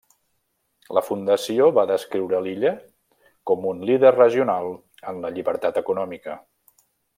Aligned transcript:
La 0.97 1.01
fundació 1.09 1.67
va 1.79 1.83
descriure 1.91 2.39
l'illa 2.47 2.71
com 3.51 3.69
un 3.73 3.85
líder 3.91 4.13
regional 4.17 4.73
en 5.13 5.23
la 5.27 5.33
llibertat 5.37 5.79
econòmica. 5.85 6.43